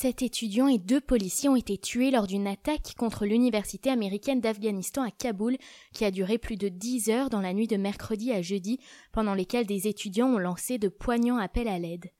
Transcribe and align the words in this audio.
Sept 0.00 0.22
étudiants 0.22 0.68
et 0.68 0.78
deux 0.78 1.00
policiers 1.00 1.48
ont 1.48 1.56
été 1.56 1.76
tués 1.76 2.12
lors 2.12 2.28
d'une 2.28 2.46
attaque 2.46 2.94
contre 2.96 3.26
l'université 3.26 3.90
américaine 3.90 4.40
d'Afghanistan 4.40 5.02
à 5.02 5.10
Kaboul 5.10 5.56
qui 5.92 6.04
a 6.04 6.12
duré 6.12 6.38
plus 6.38 6.54
de 6.54 6.68
dix 6.68 7.10
heures 7.10 7.30
dans 7.30 7.40
la 7.40 7.52
nuit 7.52 7.66
de 7.66 7.76
mercredi 7.76 8.30
à 8.30 8.40
jeudi, 8.40 8.78
pendant 9.10 9.34
lesquelles 9.34 9.66
des 9.66 9.88
étudiants 9.88 10.28
ont 10.28 10.38
lancé 10.38 10.78
de 10.78 10.86
poignants 10.86 11.38
appels 11.38 11.66
à 11.66 11.80
l'aide. 11.80 12.12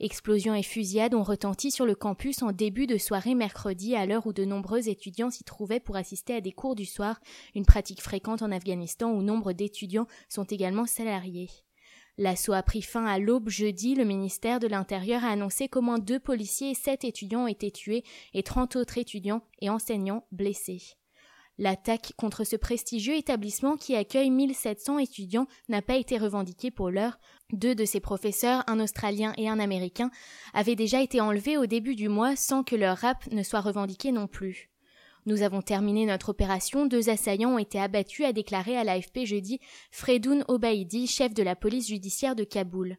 Explosions 0.00 0.54
et 0.54 0.62
fusillades 0.62 1.12
ont 1.12 1.22
retenti 1.22 1.70
sur 1.70 1.84
le 1.84 1.94
campus 1.94 2.40
en 2.40 2.52
début 2.52 2.86
de 2.86 2.96
soirée 2.96 3.34
mercredi 3.34 3.94
à 3.94 4.06
l'heure 4.06 4.26
où 4.26 4.32
de 4.32 4.46
nombreux 4.46 4.88
étudiants 4.88 5.30
s'y 5.30 5.44
trouvaient 5.44 5.78
pour 5.78 5.96
assister 5.96 6.36
à 6.36 6.40
des 6.40 6.52
cours 6.52 6.74
du 6.74 6.86
soir, 6.86 7.20
une 7.54 7.66
pratique 7.66 8.00
fréquente 8.00 8.40
en 8.40 8.50
Afghanistan 8.50 9.12
où 9.12 9.20
nombre 9.20 9.52
d'étudiants 9.52 10.06
sont 10.30 10.44
également 10.44 10.86
salariés. 10.86 11.50
L'assaut 12.18 12.54
a 12.54 12.62
pris 12.62 12.82
fin 12.82 13.04
à 13.04 13.18
l'aube 13.18 13.50
jeudi. 13.50 13.94
Le 13.94 14.04
ministère 14.04 14.58
de 14.58 14.66
l'Intérieur 14.66 15.24
a 15.24 15.28
annoncé 15.28 15.68
moins 15.76 15.98
deux 15.98 16.18
policiers 16.18 16.70
et 16.70 16.74
sept 16.74 17.04
étudiants 17.04 17.44
ont 17.44 17.48
été 17.48 17.70
tués 17.70 18.04
et 18.32 18.42
trente 18.42 18.76
autres 18.76 18.98
étudiants 18.98 19.42
et 19.60 19.68
enseignants 19.68 20.26
blessés. 20.32 20.82
L'attaque 21.58 22.12
contre 22.18 22.44
ce 22.44 22.56
prestigieux 22.56 23.16
établissement 23.16 23.76
qui 23.76 23.96
accueille 23.96 24.30
1700 24.30 24.98
étudiants 24.98 25.46
n'a 25.68 25.80
pas 25.80 25.96
été 25.96 26.18
revendiquée 26.18 26.70
pour 26.70 26.90
l'heure. 26.90 27.18
Deux 27.52 27.74
de 27.74 27.86
ses 27.86 28.00
professeurs, 28.00 28.62
un 28.66 28.78
Australien 28.78 29.32
et 29.38 29.48
un 29.48 29.58
Américain, 29.58 30.10
avaient 30.52 30.74
déjà 30.74 31.00
été 31.00 31.20
enlevés 31.20 31.56
au 31.56 31.66
début 31.66 31.94
du 31.94 32.08
mois 32.08 32.36
sans 32.36 32.62
que 32.62 32.76
leur 32.76 32.98
rap 32.98 33.26
ne 33.30 33.42
soit 33.42 33.62
revendiqué 33.62 34.12
non 34.12 34.26
plus. 34.26 34.70
Nous 35.26 35.42
avons 35.42 35.60
terminé 35.60 36.06
notre 36.06 36.28
opération. 36.28 36.86
Deux 36.86 37.10
assaillants 37.10 37.54
ont 37.54 37.58
été 37.58 37.80
abattus, 37.80 38.24
a 38.24 38.32
déclaré 38.32 38.76
à 38.76 38.84
l'AFP 38.84 39.24
jeudi 39.24 39.58
Fredoun 39.90 40.44
Obaidi, 40.46 41.08
chef 41.08 41.34
de 41.34 41.42
la 41.42 41.56
police 41.56 41.88
judiciaire 41.88 42.36
de 42.36 42.44
Kaboul. 42.44 42.96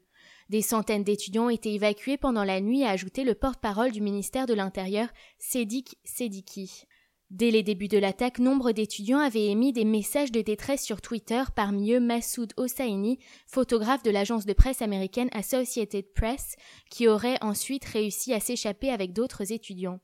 Des 0.49 0.61
centaines 0.61 1.05
d'étudiants 1.05 1.45
ont 1.45 1.49
été 1.49 1.73
évacués 1.73 2.17
pendant 2.17 2.43
la 2.43 2.59
nuit, 2.59 2.83
a 2.83 2.89
ajouté 2.89 3.23
le 3.23 3.33
porte-parole 3.33 3.91
du 3.91 4.01
ministère 4.01 4.45
de 4.45 4.53
l'Intérieur, 4.53 5.07
Sedik 5.39 5.97
Sediki. 6.03 6.83
Dès 7.29 7.51
les 7.51 7.63
débuts 7.63 7.89
de 7.89 7.97
l'attaque, 7.97 8.39
nombre 8.39 8.73
d'étudiants 8.73 9.19
avaient 9.19 9.47
émis 9.47 9.71
des 9.71 9.83
messages 9.85 10.31
de 10.31 10.41
détresse 10.41 10.83
sur 10.83 11.01
Twitter, 11.01 11.43
parmi 11.55 11.93
eux 11.93 11.99
Massoud 11.99 12.53
Hosseini, 12.57 13.19
photographe 13.45 14.03
de 14.03 14.11
l'agence 14.11 14.45
de 14.45 14.53
presse 14.53 14.81
américaine 14.81 15.29
Associated 15.33 16.05
Press, 16.13 16.55
qui 16.89 17.07
aurait 17.07 17.37
ensuite 17.41 17.85
réussi 17.85 18.33
à 18.33 18.39
s'échapper 18.39 18.89
avec 18.89 19.11
d'autres 19.13 19.51
étudiants. 19.51 19.99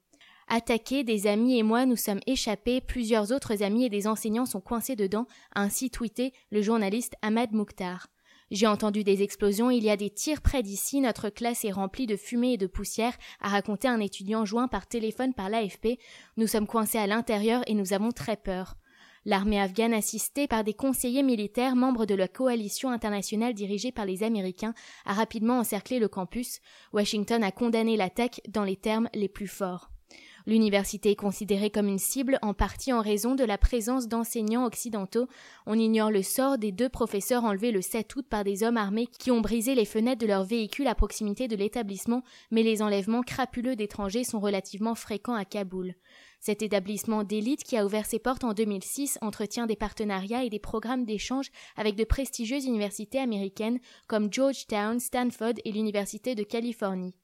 Attaqués, 0.47 1.03
des 1.03 1.27
amis 1.27 1.57
et 1.57 1.63
moi 1.63 1.85
nous 1.85 1.95
sommes 1.95 2.19
échappés, 2.27 2.81
plusieurs 2.81 3.31
autres 3.31 3.63
amis 3.63 3.85
et 3.85 3.89
des 3.89 4.07
enseignants 4.07 4.45
sont 4.45 4.61
coincés 4.61 4.95
dedans, 4.95 5.27
a 5.55 5.61
ainsi 5.61 5.89
tweeté 5.89 6.33
le 6.51 6.61
journaliste 6.61 7.15
Ahmad 7.21 7.51
Mukhtar. 7.53 8.07
J'ai 8.51 8.67
entendu 8.67 9.03
des 9.03 9.23
explosions, 9.23 9.71
il 9.71 9.83
y 9.83 9.89
a 9.89 9.97
des 9.97 10.11
tirs 10.11 10.41
près 10.41 10.61
d'ici, 10.61 11.01
notre 11.01 11.29
classe 11.29 11.65
est 11.65 11.71
remplie 11.71 12.05
de 12.05 12.15
fumée 12.15 12.53
et 12.53 12.57
de 12.57 12.67
poussière, 12.67 13.17
a 13.41 13.49
raconté 13.49 13.87
un 13.87 13.99
étudiant 13.99 14.45
joint 14.45 14.67
par 14.67 14.85
téléphone 14.85 15.33
par 15.33 15.49
l'AFP. 15.49 15.97
Nous 16.37 16.47
sommes 16.47 16.67
coincés 16.67 16.99
à 16.99 17.07
l'intérieur 17.07 17.63
et 17.65 17.73
nous 17.73 17.93
avons 17.93 18.11
très 18.11 18.37
peur. 18.37 18.75
L'armée 19.25 19.59
afghane, 19.59 19.93
assistée 19.93 20.47
par 20.47 20.63
des 20.65 20.73
conseillers 20.73 21.23
militaires 21.23 21.77
membres 21.77 22.05
de 22.05 22.13
la 22.13 22.27
coalition 22.27 22.91
internationale 22.91 23.53
dirigée 23.53 23.93
par 23.93 24.05
les 24.05 24.21
Américains, 24.21 24.73
a 25.05 25.13
rapidement 25.13 25.59
encerclé 25.59 25.97
le 25.97 26.09
campus. 26.09 26.59
Washington 26.91 27.41
a 27.41 27.51
condamné 27.51 27.95
l'attaque 27.95 28.41
dans 28.49 28.65
les 28.65 28.75
termes 28.75 29.09
les 29.13 29.29
plus 29.29 29.47
forts. 29.47 29.92
L'université 30.45 31.11
est 31.11 31.15
considérée 31.15 31.69
comme 31.69 31.87
une 31.87 31.99
cible 31.99 32.37
en 32.41 32.53
partie 32.53 32.91
en 32.91 33.01
raison 33.01 33.33
de 33.33 33.45
la 33.45 33.57
présence 33.57 34.09
d'enseignants 34.09 34.65
occidentaux. 34.65 35.27
On 35.65 35.79
ignore 35.79 36.11
le 36.11 36.21
sort 36.21 36.57
des 36.57 36.73
deux 36.73 36.89
professeurs 36.89 37.45
enlevés 37.45 37.71
le 37.71 37.81
7 37.81 38.13
août 38.17 38.25
par 38.29 38.43
des 38.43 38.63
hommes 38.63 38.75
armés 38.75 39.07
qui 39.07 39.31
ont 39.31 39.39
brisé 39.39 39.73
les 39.73 39.85
fenêtres 39.85 40.21
de 40.21 40.27
leurs 40.27 40.43
véhicules 40.43 40.87
à 40.87 40.95
proximité 40.95 41.47
de 41.47 41.55
l'établissement, 41.55 42.23
mais 42.51 42.61
les 42.61 42.81
enlèvements 42.81 43.23
crapuleux 43.23 43.77
d'étrangers 43.77 44.25
sont 44.25 44.41
relativement 44.41 44.95
fréquents 44.95 45.33
à 45.33 45.45
Kaboul. 45.45 45.95
Cet 46.41 46.61
établissement 46.61 47.23
d'élite 47.23 47.63
qui 47.63 47.77
a 47.77 47.85
ouvert 47.85 48.05
ses 48.05 48.19
portes 48.19 48.43
en 48.43 48.53
2006 48.53 49.17
entretient 49.21 49.65
des 49.65 49.77
partenariats 49.77 50.43
et 50.43 50.49
des 50.49 50.59
programmes 50.59 51.05
d'échange 51.05 51.49
avec 51.77 51.95
de 51.95 52.03
prestigieuses 52.03 52.65
universités 52.65 53.19
américaines 53.19 53.79
comme 54.07 54.27
Georgetown, 54.31 54.99
Stanford 54.99 55.53
et 55.63 55.71
l'Université 55.71 56.35
de 56.35 56.43
Californie. 56.43 57.15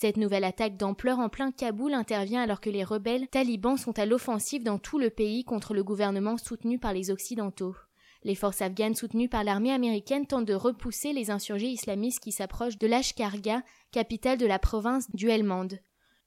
Cette 0.00 0.16
nouvelle 0.16 0.44
attaque 0.44 0.76
d'ampleur 0.76 1.18
en 1.18 1.28
plein 1.28 1.50
Kaboul 1.50 1.92
intervient 1.92 2.40
alors 2.40 2.60
que 2.60 2.70
les 2.70 2.84
rebelles 2.84 3.26
talibans 3.26 3.76
sont 3.76 3.98
à 3.98 4.06
l'offensive 4.06 4.62
dans 4.62 4.78
tout 4.78 5.00
le 5.00 5.10
pays 5.10 5.42
contre 5.42 5.74
le 5.74 5.82
gouvernement 5.82 6.38
soutenu 6.38 6.78
par 6.78 6.92
les 6.92 7.10
Occidentaux. 7.10 7.74
Les 8.22 8.36
forces 8.36 8.62
afghanes 8.62 8.94
soutenues 8.94 9.28
par 9.28 9.42
l'armée 9.42 9.72
américaine 9.72 10.24
tentent 10.24 10.44
de 10.44 10.54
repousser 10.54 11.12
les 11.12 11.32
insurgés 11.32 11.70
islamistes 11.70 12.20
qui 12.20 12.30
s'approchent 12.30 12.78
de 12.78 12.86
l'Ashkarga, 12.86 13.64
capitale 13.90 14.38
de 14.38 14.46
la 14.46 14.60
province 14.60 15.10
du 15.14 15.30
Helmand. 15.30 15.66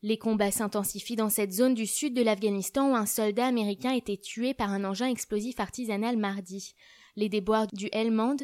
Les 0.01 0.17
combats 0.17 0.51
s'intensifient 0.51 1.15
dans 1.15 1.29
cette 1.29 1.53
zone 1.53 1.73
du 1.73 1.87
sud 1.87 2.13
de 2.13 2.23
l'Afghanistan 2.23 2.91
où 2.91 2.95
un 2.95 3.05
soldat 3.05 3.45
américain 3.45 3.93
été 3.93 4.17
tué 4.17 4.53
par 4.53 4.73
un 4.73 4.83
engin 4.83 5.07
explosif 5.07 5.61
artisanal 5.61 6.17
mardi. 6.17 6.75
Les 7.15 7.29
déboires 7.29 7.67
du 7.67 7.87
Helmand 7.93 8.35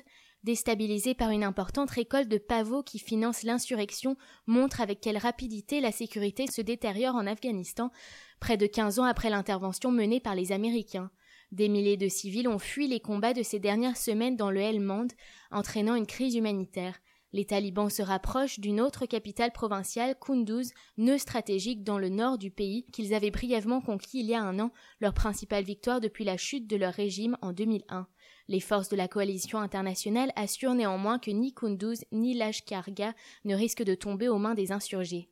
déstabilisé 0.44 1.14
par 1.14 1.32
une 1.32 1.44
importante 1.44 1.92
récolte 1.92 2.30
de 2.30 2.38
pavots 2.38 2.84
qui 2.84 3.00
finance 3.00 3.44
l'insurrection, 3.44 4.18
montre 4.46 4.82
avec 4.82 5.02
quelle 5.02 5.18
rapidité 5.18 5.82
la 5.82 5.92
sécurité 5.92 6.48
se 6.48 6.62
détériore 6.62 7.16
en 7.16 7.28
Afghanistan, 7.28 7.92
près 8.40 8.58
de 8.58 8.68
quinze 8.68 9.00
ans 9.00 9.04
après 9.04 9.30
l'intervention 9.30 9.92
menée 9.92 10.20
par 10.20 10.36
les 10.36 10.52
Américains. 10.52 11.12
Des 11.52 11.70
milliers 11.70 11.98
de 11.98 12.10
civils 12.10 12.48
ont 12.48 12.60
fui 12.60 12.88
les 12.88 13.00
combats 13.00 13.34
de 13.34 13.44
ces 13.44 13.60
dernières 13.60 13.98
semaines 13.98 14.36
dans 14.36 14.52
le 14.52 14.60
Helmand, 14.60 15.08
entraînant 15.52 15.96
une 15.96 16.08
crise 16.08 16.36
humanitaire. 16.36 17.00
Les 17.34 17.46
talibans 17.46 17.90
se 17.90 18.02
rapprochent 18.02 18.60
d'une 18.60 18.80
autre 18.80 19.06
capitale 19.06 19.52
provinciale, 19.52 20.16
Kunduz, 20.20 20.72
nœud 20.98 21.18
stratégique 21.18 21.84
dans 21.84 22.00
le 22.00 22.10
nord 22.10 22.38
du 22.38 22.52
pays, 22.52 22.86
qu'ils 22.94 23.14
avaient 23.14 23.32
brièvement 23.32 23.82
conquis 23.82 24.20
il 24.20 24.28
y 24.28 24.34
a 24.34 24.42
un 24.42 24.60
an, 24.60 24.72
leur 25.02 25.14
principale 25.14 25.66
victoire 25.66 26.00
depuis 26.00 26.24
la 26.24 26.38
chute 26.38 26.68
de 26.68 26.78
leur 26.78 26.94
régime 26.94 27.38
en 27.42 27.52
2001. 27.52 28.08
Les 28.48 28.62
forces 28.62 28.88
de 28.88 28.96
la 28.96 29.10
coalition 29.10 29.60
internationale 29.60 30.32
assurent 30.38 30.76
néanmoins 30.76 31.20
que 31.20 31.32
ni 31.32 31.54
Kunduz 31.54 32.06
ni 32.14 32.34
Lashkargah 32.34 33.14
ne 33.44 33.56
risquent 33.56 33.84
de 33.84 33.96
tomber 33.96 34.30
aux 34.30 34.38
mains 34.38 34.56
des 34.56 34.72
insurgés. 34.72 35.30